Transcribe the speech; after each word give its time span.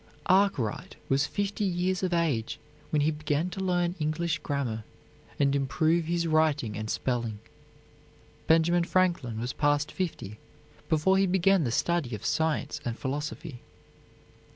Arkwright 0.25 0.95
was 1.09 1.27
fifty 1.27 1.63
years 1.63 2.01
of 2.01 2.11
age 2.11 2.59
when 2.89 3.03
he 3.03 3.11
began 3.11 3.51
to 3.51 3.59
learn 3.59 3.93
English 3.99 4.39
grammar 4.39 4.83
and 5.37 5.55
improve 5.55 6.05
his 6.05 6.25
writing 6.25 6.75
and 6.75 6.89
spelling. 6.89 7.37
Benjamin 8.47 8.83
Franklin 8.85 9.39
was 9.39 9.53
past 9.53 9.91
fifty 9.91 10.39
before 10.89 11.17
he 11.19 11.27
began 11.27 11.65
the 11.65 11.71
study 11.71 12.15
of 12.15 12.25
science 12.25 12.81
and 12.83 12.97
philosophy. 12.97 13.61